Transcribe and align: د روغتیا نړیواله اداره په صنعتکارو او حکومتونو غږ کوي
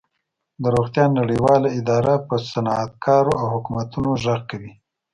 د 0.61 0.63
روغتیا 0.75 1.05
نړیواله 1.19 1.69
اداره 1.79 2.13
په 2.27 2.35
صنعتکارو 2.51 3.33
او 3.41 3.45
حکومتونو 3.53 4.09
غږ 4.23 4.41
کوي 4.51 4.71